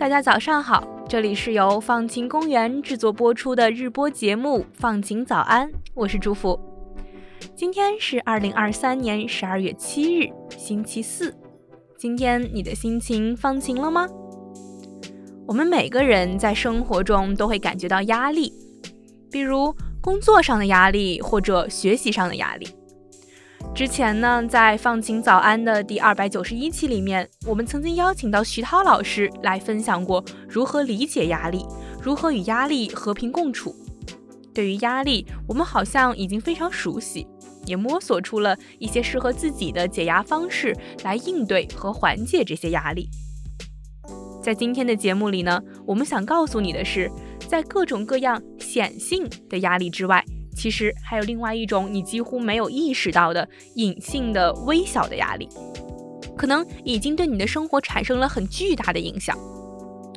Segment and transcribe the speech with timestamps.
[0.00, 6.58] 大家早上好，这里是由放晴公园制作播出的日播节目《放晴早安》，我是祝福。
[7.54, 11.36] 今天是二零二三年十二月七日，星期四。
[11.98, 14.08] 今天你的心情放晴了吗？
[15.46, 18.54] 我们每个人在生活中都会感觉到压力，
[19.30, 22.66] 比如工作上的压力或者学习上的压力。
[23.74, 31.64] 之前呢，在放晴早安的第二百九十一期里面，我们曾经邀请到徐涛老师来分享过如何理解压力，
[32.02, 33.74] 如何与压力和平共处。
[34.52, 37.26] 对于压力，我们好像已经非常熟悉，
[37.64, 43.08] 也摸索出了一些适合自己的解压方式来应对和缓解这些压力。
[44.42, 47.10] 在今天的节目里呢，我们想告诉你的是，
[47.46, 50.24] 在各种各样显性的压力之外。
[50.60, 55.48] 其实还有另外一种你几乎没有意识到的隐性的微小的压力，
[56.36, 59.34] 可能已经对你的生活产生了很巨大的影响。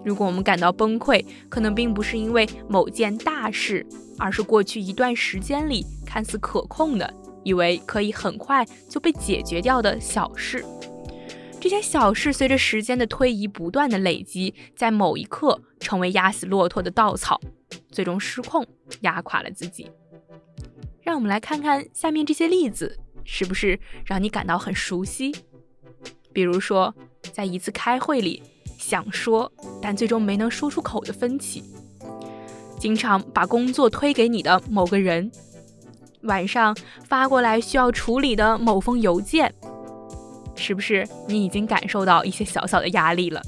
[0.04, 3.88] 如果我们感到崩溃，可能并不是因为某件大事，
[4.20, 7.14] 而是过去一段时间里看似可控的，
[7.46, 10.66] 以为可以很快就被解决掉的小事。
[11.62, 17.40] 这些小事随着时间的推移，不断的累积，在某一刻成为压死骆驼的稻草，
[17.90, 18.68] 最终失控，
[19.04, 19.90] 压垮了自己。
[21.04, 25.36] 让我们来看看下面这些例子，是不是让你感到很熟悉？
[26.32, 26.96] 比如说，
[27.34, 28.42] 在一次开会里
[28.78, 31.64] 想说但最终没能说出口的分歧，
[32.80, 35.30] 经常把工作推给你的某个人，
[36.22, 39.54] 晚上发过来需要处理的某封邮件，
[40.56, 43.42] 是不是你已经感受到一些小小的压力了？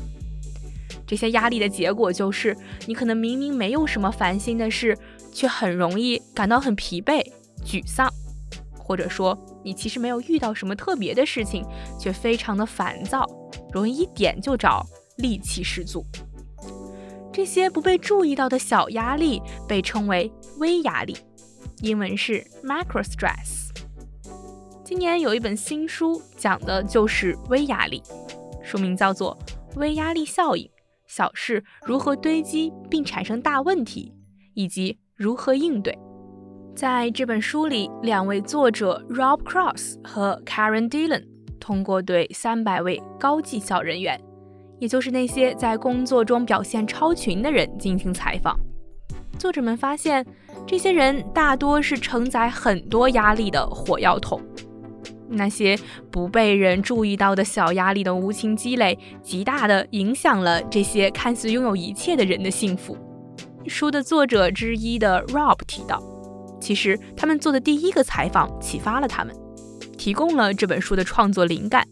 [1.07, 2.55] 这些压力的结果就是，
[2.85, 4.97] 你可能明明没有什么烦心的事，
[5.31, 7.23] 却很容易感到很疲惫。
[7.65, 8.07] 沮丧，
[8.77, 11.65] 或者说你其实没有遇到什么特别的事情，
[11.99, 13.25] 却非常的烦躁，
[13.73, 14.85] 容易一点就着，
[15.17, 16.05] 戾气十足。
[17.33, 21.17] 这些不被注意到的小压力被称为微压力，
[21.81, 23.71] 英文是 micro stress。
[24.85, 28.01] 今年有一本新书讲的就是微压力，
[28.63, 29.37] 书名叫做
[29.79, 30.69] 《微压力效应：
[31.07, 34.13] 小事如何堆积并产生大问题，
[34.53, 35.91] 以及如何应对》。
[36.75, 41.23] 在这本书里，两位作者 Rob Cross 和 Karen Dillon
[41.57, 44.19] 通过对三百位高绩效人员，
[44.77, 48.59] 也就是那些在工作中表现超群的人进行采访。
[49.39, 50.25] 作者们发现，
[50.67, 54.41] 这些人大多是承载很多压力的火药桶。
[55.29, 55.79] 那些
[56.11, 62.97] 不被人注意到的小压力的无情积累，极大地影响了这些看似拥有一切的人的幸福。
[63.65, 66.03] 书的作者之一的 Rob 提到。
[66.59, 69.35] 其实，他们做的第一个采访启发了他们，
[69.97, 71.87] 提供了这本书的创作灵感。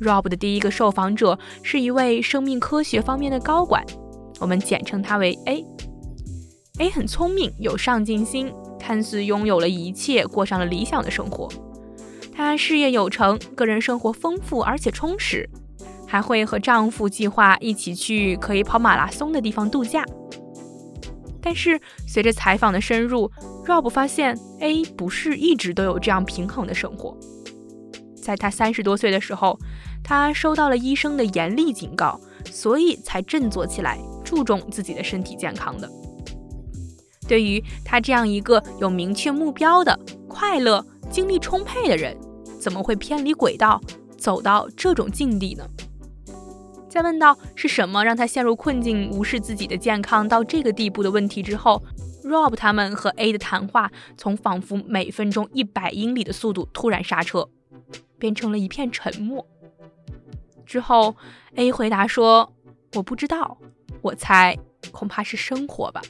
[0.00, 3.84] Rob 的第一个受访者是一位生命科学方面的高管，
[4.40, 5.64] 我们简称他为 A。
[6.78, 11.48] A 很聪明，有上进心，看似拥有了一切，过上了理想的生活。
[12.34, 15.48] 她事业有成，个人生活丰富而且充实，
[16.06, 20.04] 还会和丈夫计划一起去可以跑马拉松的地方度假。
[21.42, 23.30] 但是，随着采访的深入
[23.66, 27.16] ，Rob 发现 A 不是一直都有这样平衡的生活。
[28.22, 29.58] 在他三十多岁的时候，
[30.04, 35.90] 他收到了医生的严厉警告，所以才振作起来，注重自己的身体健康的。
[37.26, 39.98] 对于他这样一个有明确目标的、
[40.28, 42.16] 快乐、精力充沛的人，
[42.60, 43.80] 怎么会偏离轨道，
[44.16, 45.64] 走到这种境地呢？
[46.92, 51.82] 在问到是什么让他陷入困境、无视自己的健康到这个地步的问题之后
[52.22, 57.48] ，Rob 他们和 A 的谈话从仿佛每分钟一百英里的速度突然刹车，
[58.18, 59.46] 变成了一片沉默。
[60.66, 61.16] 之后
[61.54, 62.52] ，A 回答说
[62.92, 63.56] ：“我不知道，
[64.02, 64.58] 我猜
[64.90, 66.02] 恐怕是生活吧。”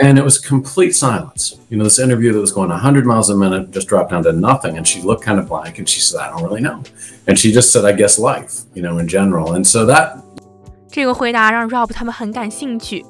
[0.00, 1.54] And it was complete silence.
[1.68, 4.32] You know, this interview that was going 100 miles a minute just dropped down to
[4.32, 4.78] nothing.
[4.78, 6.82] And she looked kind of blank and she said, I don't really know.
[7.26, 9.54] And she just said, I guess life, you know, in general.
[9.54, 10.16] And so that.
[10.88, 13.04] 这个回答让 Rob 他们很感兴趣。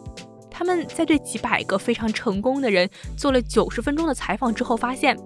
[0.51, 5.17] 他们在对几百个非常成功的人做了九十分钟的采访之后，发现，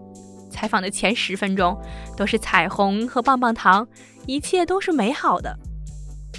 [0.50, 1.76] 采访的前十分钟
[2.16, 3.86] 都是彩虹和棒棒糖，
[4.26, 5.54] 一切都是美好的。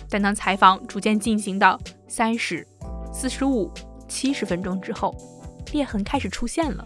[0.10, 2.66] 但当采访逐渐进行到三十、
[3.12, 3.72] 四十五、
[4.08, 5.16] 七十分钟之后，
[5.72, 6.86] 裂痕开始出现了。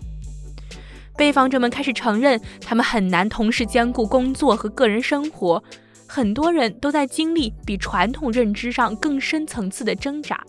[1.18, 5.64] 被访者们开始承认，他们很难同时兼顾工作和个人生活。
[6.08, 10.44] 很多人都在经历比传统认知上更深层次的挣扎。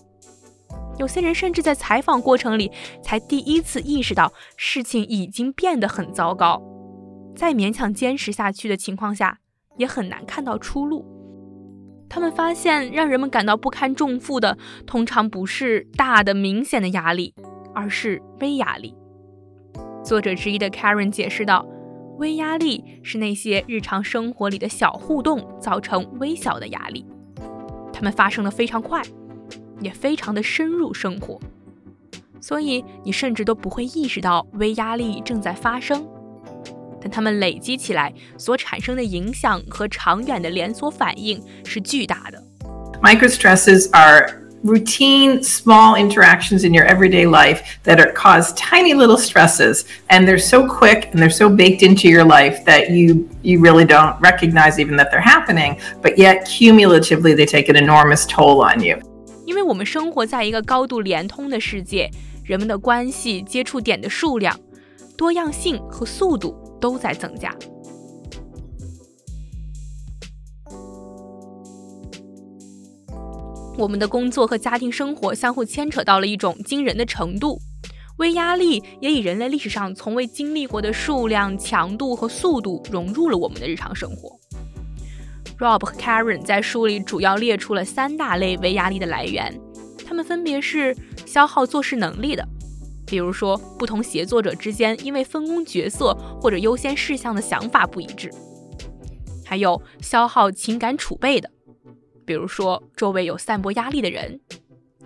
[0.98, 2.70] 有些人甚至在采访过程里
[3.02, 6.60] 才第一次意识到事情已经变得很糟糕。
[7.36, 9.38] 再勉强坚持下去的情况下，
[9.76, 11.04] 也很难看到出路。
[12.12, 17.35] 他们发现，让人们感到不堪重负的，通常不是大的明显的压力，
[17.75, 18.94] 而是微压力。
[20.05, 21.67] 作者之一的 Karen 解释道
[22.20, 27.06] ：“微压力是那些日常生活里的小互动造成微小的压力，
[27.94, 29.00] 它们发生的非常快，
[29.81, 31.41] 也非常的深入生活，
[32.43, 36.06] 所以你甚至都不会意识到微压力正在发生。
[37.01, 42.44] 但它们累积起来所产生的影响和长远的连锁反应是巨大的。
[43.01, 49.86] Micro stresses are routine small interactions in your everyday life that are cause tiny little stresses
[50.09, 53.86] and they're so quick and they're so baked into your life that you you really
[53.86, 58.81] don't recognize even that they're happening but yet cumulatively they take an enormous toll on
[58.81, 58.98] you
[59.45, 62.09] 因为我们生活在一个高度连通的世界
[62.44, 64.59] 人们的关系接触点的数量
[65.15, 67.55] 多样性和速度 都在增加
[73.79, 77.58] 我们的工作和家庭生活相互牵扯到了一种惊人的程度，
[78.19, 84.38] 微压力也以人类历史上从未经历过的数量、强度和速度融入了我们的日常生活。
[85.58, 89.58] Rob 和 Karen 在书里主要列出了三大类微压力的来源，
[90.06, 90.94] 它们分别是
[91.25, 92.46] 消耗做事能力的，
[93.12, 98.31] 比如说不同协作者之间因为分工角色或者优先事项的想法不一致；
[99.44, 101.50] 还有消耗情感储备的。
[102.25, 104.41] 比如说，周围有散播压力的人，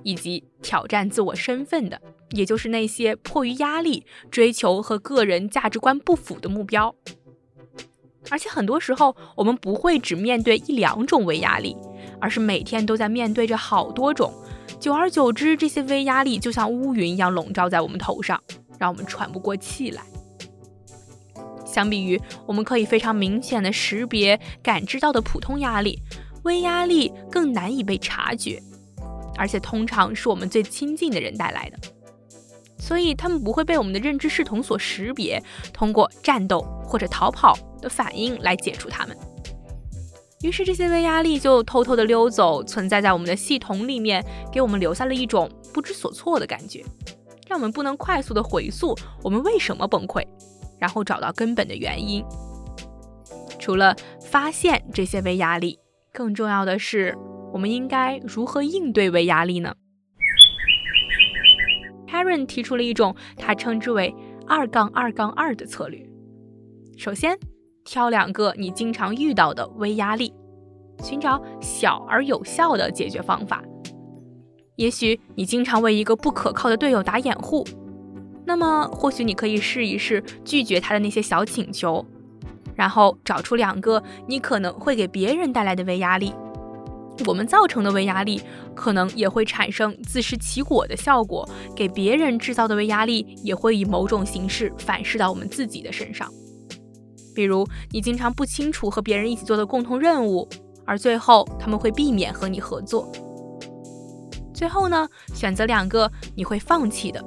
[0.04, 2.00] 以及挑战自我身份的，
[2.30, 6.94] 也就是那些迫于压力追求和个人价值观不符的目标。
[8.30, 11.76] 而且很多时候，我们不会只面对一两种微压力，
[12.20, 14.32] 而是每天都在面对着好多种。
[14.80, 18.42] 久而久之，这些微压力就像乌云一样笼罩在我们头上，
[18.78, 20.02] 让我们喘不过气来。
[21.64, 26.00] 相比于我们可以非常明显的识别、感知到的普通压力。
[26.42, 28.62] 微压力更难以被察觉，
[29.36, 31.78] 而且通常是我们最亲近的人带来的，
[32.78, 35.42] 所以他们不会被我们的认知系统所识别，
[35.72, 39.16] 通过战斗或者逃跑的反应来解除它们。
[40.42, 44.20] 于是这些微压力就偷偷的溜走，存在在我们的系统里面，
[44.52, 46.84] 给我们留下了一种不知所措的感觉，
[47.46, 50.26] 让我们不能快速的回溯我们为什么崩溃，
[50.80, 52.24] 然后找到根本的原因。
[53.60, 55.78] 除了发现这些微压力。
[56.12, 57.14] 更重要的是，
[57.52, 59.74] 我们应该如何应对微压力呢
[62.08, 64.14] ？Karen 提出了一种他称之为
[64.48, 66.08] “二杠二杠二”的策略。
[66.96, 67.38] 首先，
[67.86, 70.34] 挑两个你经常遇到的微压力，
[71.02, 73.62] 寻找小而有效的解决方法。
[74.74, 77.64] 也许你经常为一个不可靠的队友打掩护，
[78.44, 82.04] 那么或许你可以试一试拒绝他的那些小请求。
[82.74, 86.34] 然后找出两个你可能会给别人带来的微压力，
[87.24, 88.42] 我们造成的微压力
[88.74, 96.30] 可能也会产生自食其果的效果，给别人制造的微压力也会以某种形式反噬到我们自己的身上。
[97.36, 100.48] 比如，你经常不清楚和别人一起做的共同任务，
[100.86, 103.12] 而最后他们会避免和你合作。
[104.54, 107.22] 最后呢，选择两个你会放弃的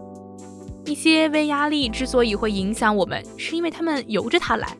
[0.86, 4.76] 一些微压力之所以会影响我们，是因为他们由着它来。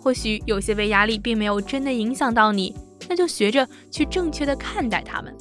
[0.00, 2.72] 或许有些微压力并没有真的影响到你，
[3.08, 5.36] 那就学着去正确的看待他们，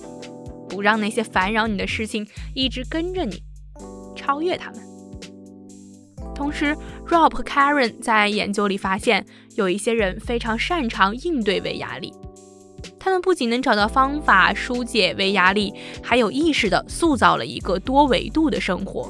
[0.67, 3.43] 不让那些烦扰你的事情一直跟着你，
[4.15, 4.90] 超越他们。
[6.33, 6.75] 同时
[7.07, 12.13] ，Rob 和 Karen 在研究里发现，有一些人非常擅长应对微压力，
[12.99, 19.09] 他们不仅能找到方法疏解微压力，还有意识的塑造了一个多维度的生活，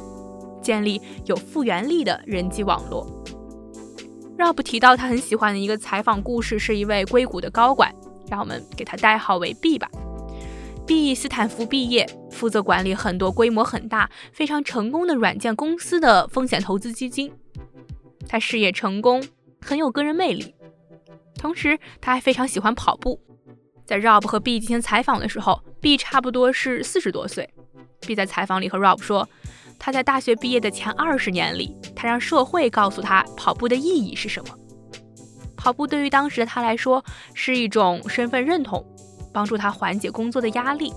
[0.62, 3.06] 建立有复原力的人际网络。
[4.38, 7.94] Rob 提到他很喜欢的一个采访故事，是一位硅谷的高管，
[8.30, 9.88] 让我们给他代号为 B 吧。
[10.86, 17.32] B 斯坦福毕业，负责管理很多规模很大、非常成功的软件公司的风险投资基金。
[18.28, 19.24] 他事业成功，
[19.62, 20.54] 很有个人魅力，
[21.36, 23.20] 同时他还非常喜欢跑步。
[23.86, 27.50] 在 Rob 和 B 进行采访的时候，B 差不多是四十多岁。
[28.02, 29.28] B 在采访里和 Rob 说。
[29.84, 34.56] 他在大学毕业的前二十年里，他让社会告诉他跑步的意义是什么。
[35.58, 38.86] 跑步对于当时的他来说是一种身份认同，
[39.34, 40.94] 帮助他缓解工作的压力。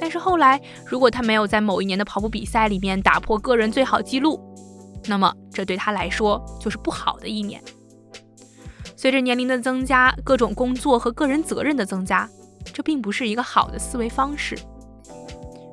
[0.00, 4.40] 但是后来，如果他没有在某一年的跑步比赛里面打破个人最好记录，
[5.06, 7.62] 那么这对他来说就是不好的一年。
[8.96, 12.28] 随着年龄的增加，各种工作和个人责任的增加，
[12.72, 14.56] 这并不是一个好的思维方式。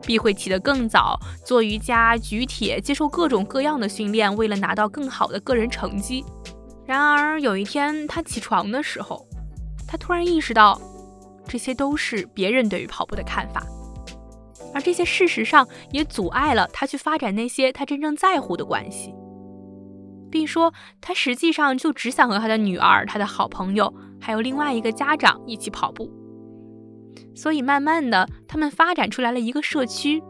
[0.03, 6.23] 必会起得更早，做瑜伽、举铁，接受各种各样的训练，为了拿到更好的个人成绩。
[6.85, 9.25] 然而有一天他起床的时候，
[9.87, 10.79] 他突然意识到，
[11.47, 13.65] 这些都是别人对于跑步的看法，
[14.73, 19.13] 而这些事实上也阻碍了他去发展那些他真正在乎的关系。
[20.31, 26.11] 并说，他实际上就只想和他的女儿、他的好朋友，还有另外一个家长一起跑步。
[27.33, 30.21] 所以，慢慢的，他们发展出来了一个社区，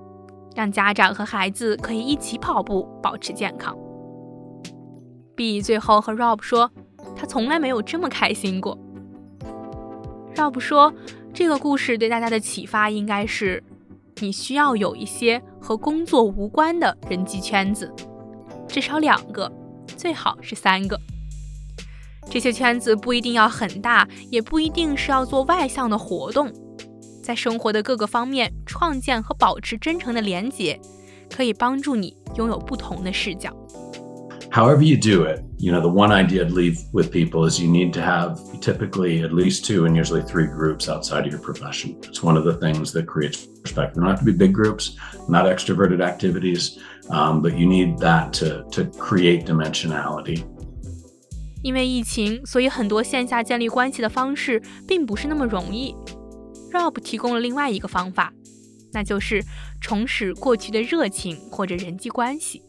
[0.56, 3.76] 让家长和孩子可以一起跑步，保持健康。
[5.36, 6.70] B 最后和 Rob 说，
[7.16, 8.78] 他从来没有这么开心过。
[10.36, 10.94] 要不说，
[11.34, 13.64] 这个故事对大家的启发应该是，
[14.20, 17.92] 你需要有一些和工作无关的人际圈子，
[18.68, 19.52] 至少两个。
[19.98, 21.00] 最好是三个。
[22.30, 26.52] 这些圈子不一定要很大，也不一定是要做外向的活动，
[27.24, 30.80] 在生活的各个方面创建和保持真诚的连结，
[31.34, 33.56] 可以帮助你拥有不同的视角。
[34.55, 37.93] however you do it, you know, the one idea I'd leave with people is you need
[37.95, 41.97] to have typically at least two and usually three groups outside of your profession.
[42.03, 43.95] It's one of the things that creates respect.
[43.95, 44.97] They don't have to be big groups,
[45.29, 46.79] not extroverted activities,
[47.11, 50.45] um, but you need that to, to create dimensionality.
[51.63, 55.95] 因为疫情，所以很多线下建立关系的方式并不是那么容易。
[56.73, 58.33] Rob 提供了另外一个方法，
[58.93, 59.45] 那就是
[59.79, 62.63] 重拾过去的热情或者人际关系。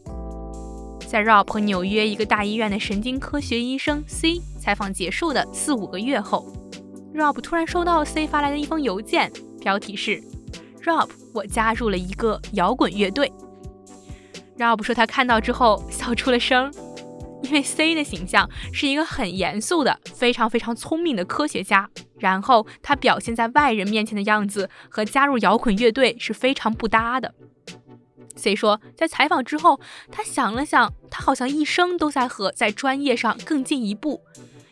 [1.07, 6.45] 在 Rob 和纽约一个大医院的神经科学医生 C 采访结束的四五个月后
[7.15, 10.21] ，Rob 突然收到 C 发来的一封邮件，标题是
[10.83, 13.31] “Rob，我加入了一个摇滚乐队。
[14.57, 16.69] ”Rob 说他看到之后笑出了声，
[17.43, 27.33] 因为 C 的形象是一个很严肃的、非常非常聪明的科学家，然后他表现在外人面前的样子和加入摇滚乐队是非常不搭的。
[28.37, 29.79] C 说，在采访之后，
[30.11, 34.21] 他想了想，他好像一生都在和在专业上更进一步，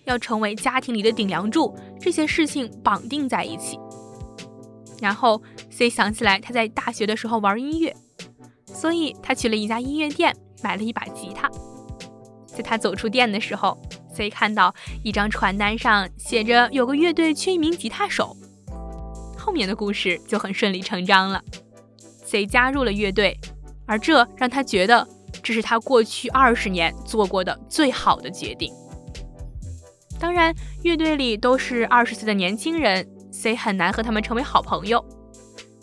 [0.06, 3.80] 要成为家庭里的顶梁柱，这些事情绑定在一起。
[5.02, 5.42] 然后
[5.72, 7.94] C 想起来他在大学的时候玩音乐，
[8.66, 11.50] 所以他去了一家音乐店，买了一把吉他。
[12.46, 13.78] 在他走出店的时候
[14.14, 18.38] ，C 看到一张传单上写着有个乐队缺一名吉他手，
[19.38, 21.44] 后面的故事就很顺理成章了。
[22.24, 23.38] C 加入了乐队。
[23.86, 25.08] 而这让他觉得，
[25.44, 28.74] 这是他过去二十年做过的最好的决定。
[30.20, 35.04] 当然，乐队里都是二十岁的年轻人所以很难和他们成为好朋友。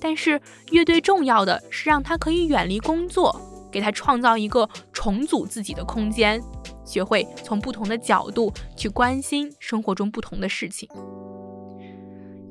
[0.01, 0.41] 但是，
[0.71, 3.41] 乐队重要的是让他可以远离工作，
[3.71, 6.43] 给他创造一个重组自己的空间，
[6.85, 10.89] 学会从不同的角度去关心生活中不同的事情。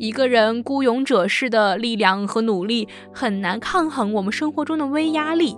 [0.01, 5.55] 一个人孤勇者式的力量和努力很难抗衡我们生活中的微压力。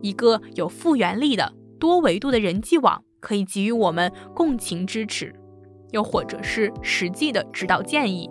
[0.00, 5.34] 一个有复原力的多维度的人际网可以给予我们共情支持，
[5.90, 8.26] 又或者是实际的指导建议，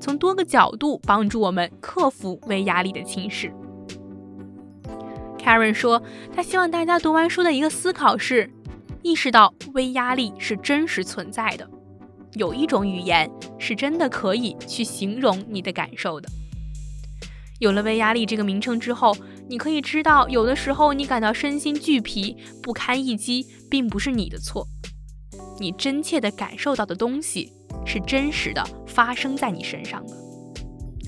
[0.00, 3.50] 从多个角度帮助我们克服微压力的侵蚀。
[5.40, 6.00] Karen 说，
[6.32, 8.48] 他希望大家读完书的一个思考是，
[9.02, 11.68] 意识到微压力是真实存在的。
[12.34, 16.28] 有一种语言是真的可以去形容你的感受的。
[17.58, 19.16] 有了“微压力”这个名称之后，
[19.48, 24.66] 你可以知道，有的时候你感到身心俱疲、不堪一击，并不是你的错。
[25.60, 27.52] 你真切的感受到的东西
[27.86, 30.16] 是真实的发生在你身上的，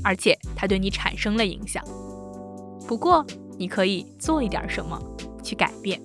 [0.04, 1.82] 而且它对你产生了影响。
[2.86, 3.26] 不过，
[3.58, 5.00] 你可以做一点什么
[5.42, 6.00] 去改变。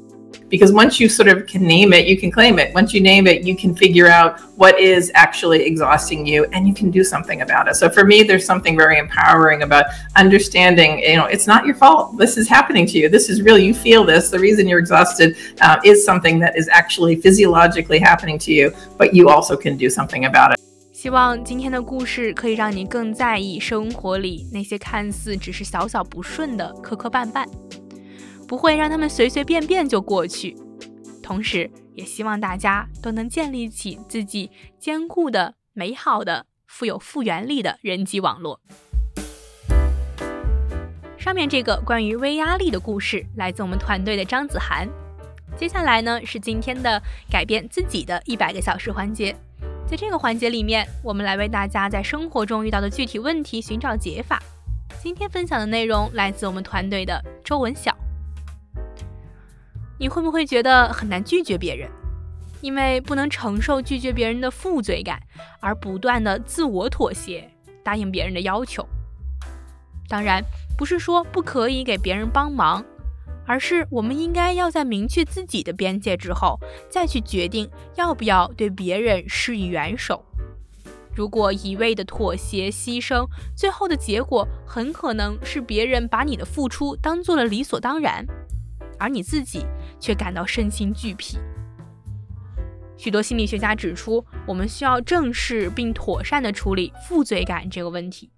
[0.54, 2.72] because once you sort of can name it, you can claim it.
[2.74, 6.72] Once you name it, you can figure out what is actually exhausting you and you
[6.72, 7.74] can do something about it.
[7.74, 9.86] So for me, there's something very empowering about
[10.16, 12.16] understanding, you know, it's not your fault.
[12.18, 13.08] This is happening to you.
[13.08, 13.58] This is real.
[13.58, 14.30] You feel this.
[14.30, 19.14] The reason you're exhausted uh, is something that is actually physiologically happening to you, but
[19.14, 20.60] you also can do something about it.
[20.92, 27.44] 希望今天的故事可以让你更在意生活里那些看似只是小小不顺的磕磕绊绊。
[28.49, 30.57] 不会让他们随随便便就过去，
[31.21, 38.59] 同时也希望大家都能建立起自己坚固的、美好的、富有复原力的人际网络。
[41.19, 44.89] 上面这个关于微压力的故事来自我们团队的张子涵。
[45.55, 49.35] 接下来呢是今天的改变自己的一百个小时环节，
[49.85, 54.41] 在这个环节里面，我们来为大家在生活中遇到的具体问题寻找解法。
[54.99, 57.95] 今天分享的内容来自我们团队的周文晓。
[59.99, 61.89] 你会不会觉得很难拒绝别人，
[62.61, 65.21] 因为不能承受拒绝别人的负罪感，
[65.59, 67.51] 而不断的自我妥协，
[67.83, 68.87] 答应别人的要求？
[70.07, 70.41] 当然，
[70.77, 72.83] 不是说不可以给别人帮忙，
[73.45, 76.57] 而是我们应该要在明确自己的边界之后，
[76.89, 80.23] 再去决定要不要对别人施以援手。
[81.13, 88.25] 如果一味的妥协牺牲，最后的结果很可能是别人把你的付出当做了理所当然，
[88.99, 89.65] 而你自己
[89.99, 91.37] 却感到身心俱疲。
[92.97, 98.29] 许多心理学家指出，我们需要正视并妥善的处理负罪感这个问题。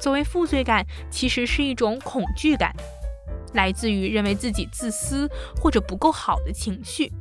[0.00, 2.74] 作为负罪感，其实是一种恐惧感，
[3.54, 5.30] 来自于认为自己自私
[5.60, 7.12] 或者不够好的情绪。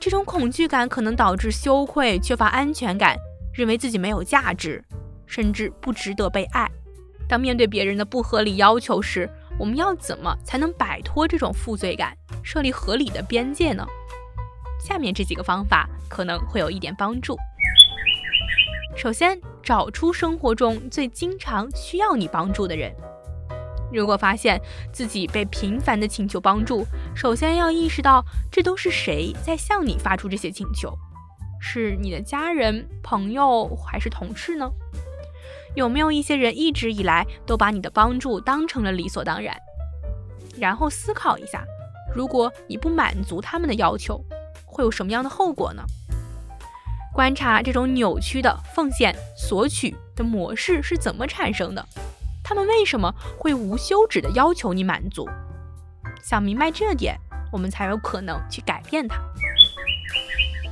[0.00, 3.16] 这种恐惧感可能导致羞愧、缺乏安全感。
[3.54, 4.82] 认为自己没有价值，
[5.26, 6.68] 甚至不值得被爱。
[7.28, 13.86] 当面对别人的不合理要求时，我们要怎么才能摆脱这种负罪感，设立合理的边界呢？
[14.80, 17.36] 下面这几个方法可能会有一点帮助。
[18.96, 22.94] 首先，找出生活中最经常需要你帮助的人。
[23.92, 24.60] 如果发现
[24.92, 26.84] 自己被频繁的请求帮助，
[27.14, 30.92] 首先要意识到这都是谁在向你发出这些请求。
[31.60, 34.70] 是你的家人、朋友还是同事呢？
[35.74, 39.56] 有没有一些人一直以来都把你的帮助当成了理所当然？
[40.56, 41.64] 然后思考一下，
[42.14, 44.24] 如果你不满足他们的要求，
[44.64, 45.82] 会有什么样的后果呢？
[47.12, 51.84] 观察这种扭曲的奉献索取的模式是怎么产生的？
[52.42, 55.28] 他们为什么会无休止的要求你满足？
[56.22, 57.18] 想明白这点，
[57.50, 59.16] 我们才有可能去改变它。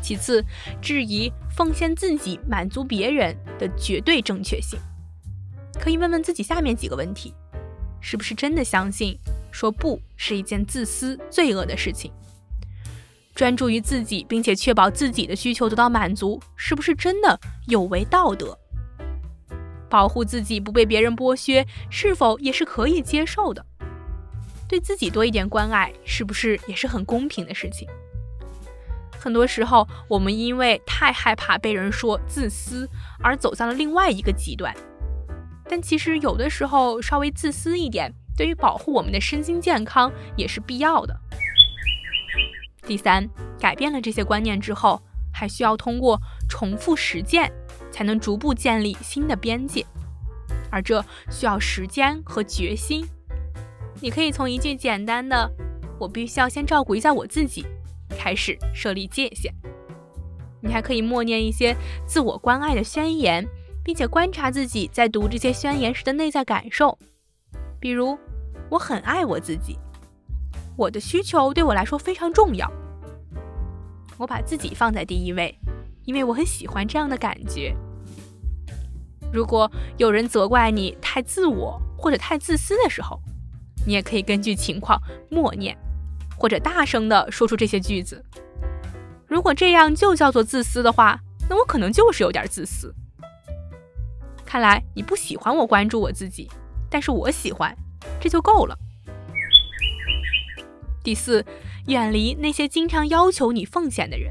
[0.01, 0.45] 其次，
[0.81, 4.79] 质疑奉献自己满足别人的绝对正确性，
[5.81, 7.35] 可以问问自己下面几个问题：
[8.01, 9.19] 是不是真的相信
[9.51, 12.13] 说不是一件自私罪恶的事情？
[13.35, 18.57] 专注于自己，并且确保自己的需求得到满足，是不是真的有违道德？
[19.89, 23.65] 保护自己不被别人剥削，是否也是可以接受的？
[24.69, 27.89] 对自己多一点关爱，是不是也是很公平的事情？
[29.19, 32.89] 很多时候，我们因为太害怕被人说自私，
[33.23, 34.75] 而走向了另外一个极端。
[35.73, 41.19] 但其实，有的时候稍微自私一点，对于保护我们的身心健康也是必要的。
[42.83, 43.27] 第三，
[43.59, 45.01] 改变了这些观念之后，
[45.33, 47.51] 还需要通过重复实践，
[47.91, 49.83] 才能逐步建立新的边界，
[50.71, 53.09] 而这需要时间和决心。
[53.99, 55.51] 你可以从一句简单的
[55.99, 57.65] “我必须要先照顾一下我自己”。
[58.19, 59.51] 开始设立界限，
[60.61, 61.75] 你还可以默念一些
[62.07, 63.49] 自我关爱的宣言，
[63.85, 66.99] 并且观察自己在读这些宣言时的内在感受。
[67.81, 68.19] 比如，
[68.71, 69.79] 我很爱我自己，
[70.77, 72.71] 我的需求对我来说非常重要，
[74.17, 75.59] 我把自己放在第一位，
[76.05, 77.75] 因为我很喜欢这样的感觉。
[79.33, 83.21] 如果有人责怪你太自我或者太自私的时候，
[83.87, 85.77] 你也可以根据情况默念。
[86.35, 88.21] 或者大声地说出这些句子。
[89.29, 92.93] 如果这样就叫做自私的话，那我可能就是有点自私。
[94.53, 96.47] 看来你不喜欢我关注我自己，
[96.91, 97.75] 但是我喜欢，
[98.21, 98.77] 这就够了。
[101.03, 101.43] 第四，
[101.87, 104.31] 远离那些经常要求你奉献的人。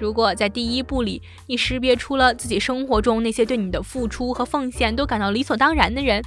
[0.00, 6.22] 如果在第一步里你识别出了自己生活中那些对你的付出和奉献都感到理所当然的人，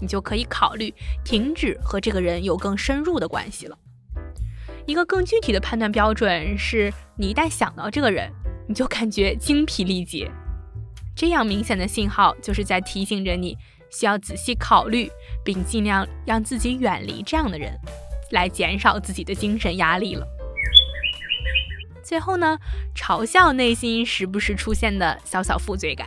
[0.00, 3.76] 你就可以考虑停止和这个人有更深入的关系了。
[4.86, 8.32] 一个更具体的判断标准是，你一旦想到这个人，
[8.66, 10.32] 你就感觉精疲力竭。
[11.16, 13.56] 这样明显的信号，就是在提醒着你
[13.90, 15.10] 需要仔细考虑，
[15.42, 17.72] 并尽量让自己远离这样的人，
[18.32, 20.26] 来减少自己的精神压力了。
[22.04, 22.58] 最后呢，
[22.94, 26.06] 嘲笑内心时不时出现的小小负罪感。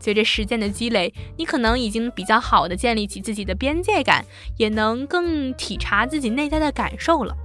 [0.00, 4.24] 随着时间的积累，你可能已经比较好的建立起自己的边界感，
[4.56, 7.36] 也能更体察自己内在的感受了。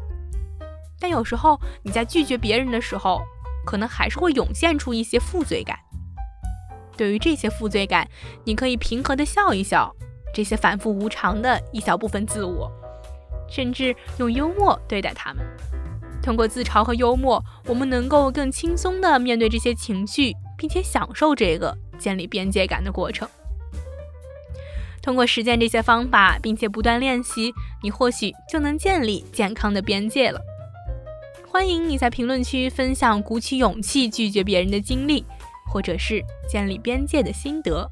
[0.97, 3.21] 但有时候你在拒绝别人的时候，
[3.65, 5.77] 可能还是会涌现出一些负罪感。
[6.97, 8.07] 对于这些负罪感，
[8.43, 9.93] 你可以平和的笑一笑，
[10.33, 12.71] 这些反复无常的一小部分自我，
[13.49, 15.45] 甚至用幽默对待他们。
[16.21, 23.27] 通过自嘲和幽默，我们能够更轻松地面对这些情绪，并且享受这个建立边界感的过程。
[25.01, 30.39] 通过实践这些方法，并且不断练习，你或许就能建立健康的边界了。
[31.45, 35.25] 欢迎你在评论区分享鼓起勇气拒绝别人的经历，
[35.73, 37.89] 或者是建立边界的心得。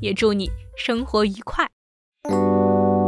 [0.00, 1.64] 也祝你生活愉快。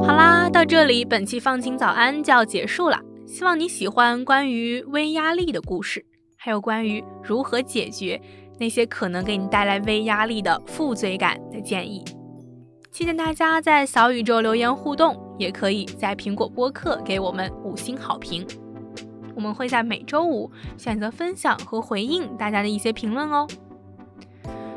[0.06, 3.00] 好啦，到这里，本期放晴早安就要结束了。
[3.26, 8.20] 希望你喜欢关于微压力的故事，还有关于如何解决
[8.60, 12.04] 那些可能给你带来微压力的负罪感的建议。
[12.92, 18.46] 期待大家在小宇宙留言互动，也可以在苹果播客给我们五星好评。
[19.34, 23.48] 我们会在每周五选择分享和回应大家的一些评论哦。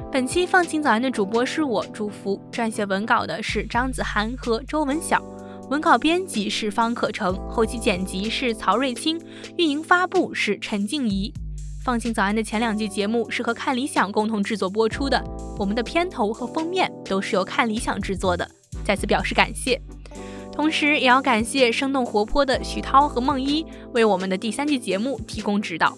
[0.10, 5.22] 本期放晴早安的主播是我祝福，撰写文稿的是张子涵和周文晓，
[5.70, 9.20] 文稿编辑是方可成，后期剪辑是曹瑞清，
[9.58, 11.32] 运营发布是陈静怡。
[11.84, 15.22] 放晴早安的前两季节目是和看理想共同制作播出的，
[15.60, 18.50] 我们的片头和封面都是由看理想制作的，
[18.86, 19.80] 再次表示感谢。
[20.54, 25.98] 同时，也要感谢生动活泼的徐涛和梦一为我们的第三季节目提供指导。